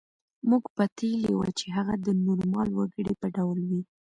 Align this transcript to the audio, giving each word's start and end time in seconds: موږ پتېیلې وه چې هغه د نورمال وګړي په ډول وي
موږ 0.49 0.63
پتېیلې 0.75 1.31
وه 1.35 1.47
چې 1.59 1.65
هغه 1.77 1.93
د 2.05 2.07
نورمال 2.25 2.67
وګړي 2.77 3.13
په 3.21 3.27
ډول 3.35 3.59
وي 3.69 3.81